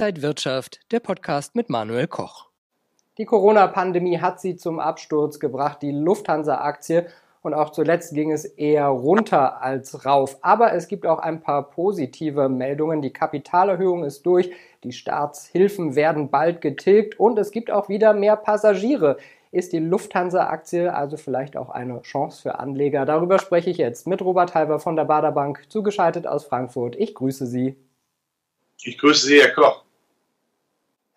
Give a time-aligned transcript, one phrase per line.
[0.00, 2.48] Inside Wirtschaft, der Podcast mit Manuel Koch.
[3.18, 7.06] Die Corona-Pandemie hat sie zum Absturz gebracht, die Lufthansa-Aktie.
[7.42, 10.38] Und auch zuletzt ging es eher runter als rauf.
[10.40, 13.02] Aber es gibt auch ein paar positive Meldungen.
[13.02, 14.50] Die Kapitalerhöhung ist durch,
[14.84, 19.18] die Staatshilfen werden bald getilgt und es gibt auch wieder mehr Passagiere.
[19.52, 23.04] Ist die Lufthansa-Aktie also vielleicht auch eine Chance für Anleger?
[23.04, 26.96] Darüber spreche ich jetzt mit Robert Halber von der Baderbank, zugeschaltet aus Frankfurt.
[26.96, 27.76] Ich grüße Sie.
[28.82, 29.84] Ich grüße Sie, Herr Koch.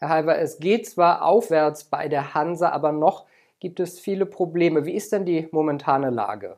[0.04, 3.26] Herr Halber, es geht zwar aufwärts bei der Hansa, aber noch
[3.62, 4.86] gibt es viele Probleme.
[4.86, 6.58] Wie ist denn die momentane Lage?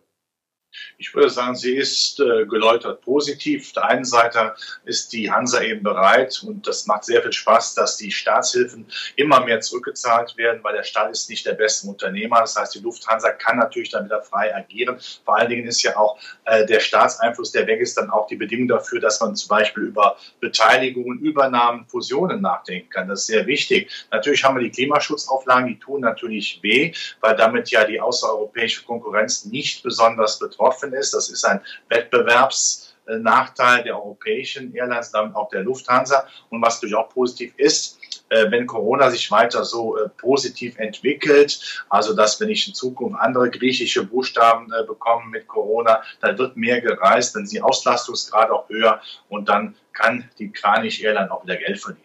[0.98, 3.68] Ich würde sagen, sie ist äh, geläutert positiv.
[3.68, 7.76] Auf der einen Seite ist die Hansa eben bereit und das macht sehr viel Spaß,
[7.76, 12.42] dass die Staatshilfen immer mehr zurückgezahlt werden, weil der Staat ist nicht der beste Unternehmer.
[12.42, 14.98] Das heißt, die Lufthansa kann natürlich dann wieder frei agieren.
[15.24, 18.36] Vor allen Dingen ist ja auch äh, der Staatseinfluss, der weg ist, dann auch die
[18.36, 23.08] Bedingung dafür, dass man zum Beispiel über Beteiligungen, Übernahmen, Fusionen nachdenken kann.
[23.08, 23.92] Das ist sehr wichtig.
[24.12, 29.46] Natürlich haben wir die Klimaschutzauflagen, die tun natürlich weh, weil damit ja die außereuropäische Konkurrenz
[29.46, 31.14] nicht besonders betroffen betroffen ist.
[31.14, 36.28] Das ist ein Wettbewerbsnachteil der europäischen Airlines, damit auch der Lufthansa.
[36.50, 38.00] Und was natürlich auch positiv ist,
[38.30, 43.20] äh, wenn Corona sich weiter so äh, positiv entwickelt, also dass wenn ich in Zukunft
[43.20, 48.50] andere griechische Buchstaben äh, bekomme mit Corona, dann wird mehr gereist, dann sind die Auslastungsgrad
[48.50, 52.02] auch höher und dann kann die Kranich Airline auch wieder Geld verdienen.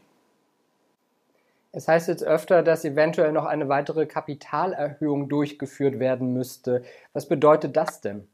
[1.73, 6.83] Es heißt jetzt öfter, dass eventuell noch eine weitere Kapitalerhöhung durchgeführt werden müsste.
[7.13, 8.27] Was bedeutet das denn?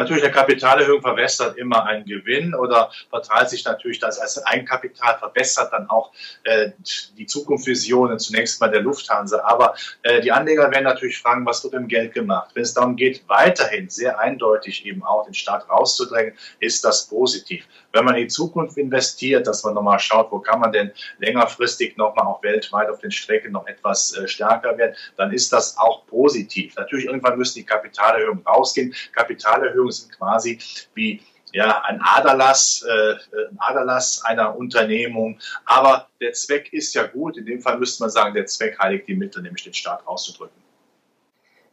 [0.00, 5.74] Natürlich, eine Kapitalerhöhung verwässert immer einen Gewinn oder verteilt sich natürlich das als Eigenkapital, verbessert
[5.74, 6.10] dann auch
[6.44, 6.70] äh,
[7.18, 9.42] die Zukunftsvisionen zunächst mal der Lufthansa.
[9.44, 12.52] Aber äh, die Anleger werden natürlich fragen, was wird mit dem Geld gemacht?
[12.54, 17.66] Wenn es darum geht, weiterhin sehr eindeutig eben auch den Staat rauszudrängen, ist das positiv.
[17.92, 21.98] Wenn man in die Zukunft investiert, dass man nochmal schaut, wo kann man denn längerfristig
[21.98, 26.06] nochmal auch weltweit auf den Strecken noch etwas äh, stärker werden, dann ist das auch
[26.06, 26.74] positiv.
[26.76, 28.94] Natürlich, irgendwann müssen die Kapitalerhöhungen rausgehen.
[29.12, 30.58] Kapital Kapitalerhöhungen sind quasi
[30.94, 31.20] wie
[31.52, 33.14] ja, ein Aderlass, äh,
[33.50, 35.38] ein Aderlass einer Unternehmung.
[35.64, 37.36] Aber der Zweck ist ja gut.
[37.36, 40.60] In dem Fall müsste man sagen, der Zweck heiligt die Mittel, nämlich den Staat rauszudrücken.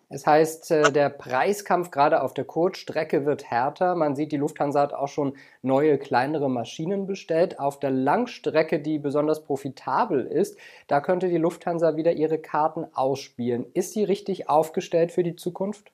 [0.09, 3.93] Es heißt, äh, der Preiskampf gerade auf der Kurzstrecke wird härter.
[3.93, 7.59] Man sieht, die Lufthansa hat auch schon neue, kleinere Maschinen bestellt.
[7.59, 10.57] Auf der Langstrecke, die besonders profitabel ist,
[10.87, 13.67] da könnte die Lufthansa wieder ihre Karten ausspielen.
[13.73, 15.91] Ist sie richtig aufgestellt für die Zukunft?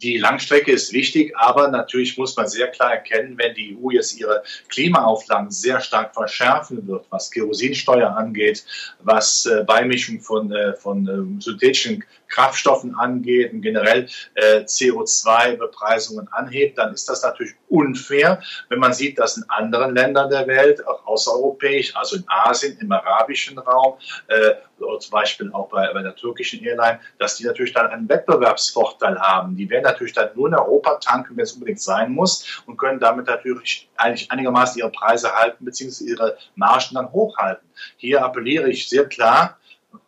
[0.00, 4.18] Die Langstrecke ist wichtig, aber natürlich muss man sehr klar erkennen, wenn die EU jetzt
[4.18, 8.64] ihre Klimaauflagen sehr stark verschärfen wird, was Kerosinsteuer angeht,
[9.00, 16.78] was äh, Beimischung von, äh, von äh, synthetischen Kraftstoffen angeht und generell äh, CO2-Bepreisungen anhebt,
[16.78, 21.06] dann ist das natürlich unfair, wenn man sieht, dass in anderen Ländern der Welt, auch
[21.06, 23.98] außereuropäisch, also in Asien, im arabischen Raum,
[24.28, 24.54] äh,
[24.98, 29.56] zum Beispiel auch bei, bei der türkischen Airline, dass die natürlich dann einen Wettbewerbsvorteil haben.
[29.56, 33.00] Die werden natürlich dann nur in Europa tanken, wenn es unbedingt sein muss und können
[33.00, 36.04] damit natürlich eigentlich einigermaßen ihre Preise halten bzw.
[36.04, 37.68] ihre Margen dann hochhalten.
[37.96, 39.58] Hier appelliere ich sehr klar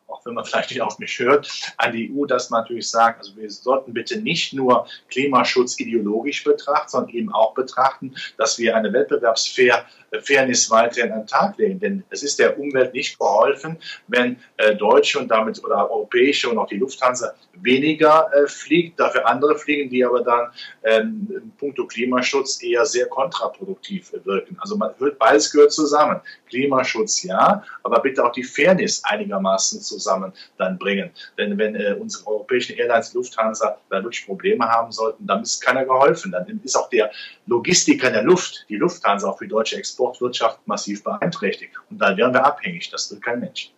[0.06, 3.20] auch wenn man vielleicht nicht auf mich hört, an die EU, dass man natürlich sagt,
[3.20, 8.76] also wir sollten bitte nicht nur Klimaschutz ideologisch betrachten, sondern eben auch betrachten, dass wir
[8.76, 9.84] eine Wettbewerbsfair
[10.22, 11.80] Fairness weiterhin an den Tag legen.
[11.80, 13.78] Denn es ist der Umwelt nicht geholfen,
[14.08, 19.26] wenn äh, Deutsche und damit oder europäische und auch die Lufthansa weniger äh, fliegt, dafür
[19.26, 20.48] andere fliegen, die aber dann
[20.82, 24.56] ähm, in Klimaschutz eher sehr kontraproduktiv wirken.
[24.60, 26.20] Also man beides gehört zusammen.
[26.48, 31.10] Klimaschutz ja, aber bitte auch die Fairness einigermaßen zusammen dann bringen.
[31.38, 35.84] Denn wenn äh, unsere europäischen Airlines, Lufthansa, da wirklich Probleme haben sollten, dann ist keiner
[35.84, 36.32] geholfen.
[36.32, 37.10] Dann ist auch der
[37.46, 41.72] Logistiker der Luft, die Lufthansa auch für deutsche Export Exportwirtschaft massiv beeinträchtigt.
[41.90, 42.90] Und da wären wir abhängig.
[42.90, 43.72] Das will kein Mensch.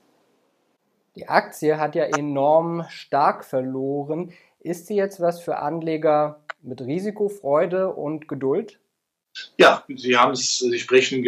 [1.15, 4.33] Die Aktie hat ja enorm stark verloren.
[4.60, 8.81] Ist sie jetzt was für Anleger mit Risikofreude und Geduld?
[9.57, 11.25] Ja, Sie haben es, Sie sprechen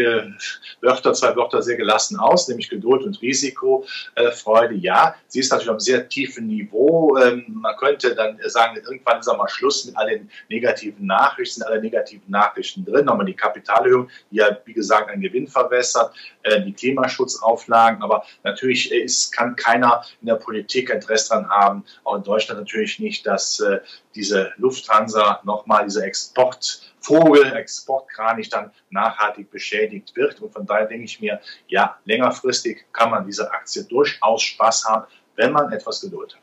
[0.80, 4.74] Wörter, zwei Wörter sehr gelassen aus, nämlich Geduld und Risikofreude.
[4.74, 7.16] Ja, sie ist natürlich auf einem sehr tiefen Niveau.
[7.16, 11.80] Ähm, man könnte dann sagen, irgendwann ist auch mal Schluss mit allen negativen Nachrichten, alle
[11.80, 13.04] negativen Nachrichten drin.
[13.06, 18.02] Nochmal die Kapitalerhöhung, die ja, wie gesagt, einen Gewinn verwässert, äh, die Klimaschutzauflagen.
[18.02, 22.98] Aber natürlich ist, kann keiner in der Politik Interesse daran haben, auch in Deutschland natürlich
[22.98, 23.80] nicht, dass äh,
[24.14, 27.52] diese Lufthansa nochmal, dieser Exportvogel,
[27.98, 30.40] Exportkranich dann nachhaltig beschädigt wird.
[30.40, 35.06] Und von daher denke ich mir, ja, längerfristig kann man diese Aktie durchaus Spaß haben,
[35.36, 36.42] wenn man etwas Geduld hat.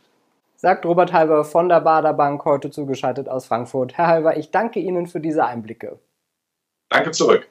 [0.56, 3.98] Sagt Robert Halber von der Bader Bank, heute zugeschaltet aus Frankfurt.
[3.98, 6.00] Herr Halber, ich danke Ihnen für diese Einblicke.
[6.90, 7.48] Danke zurück.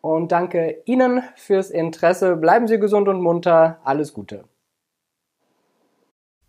[0.00, 2.36] Und danke Ihnen fürs Interesse.
[2.36, 3.78] Bleiben Sie gesund und munter.
[3.84, 4.44] Alles Gute.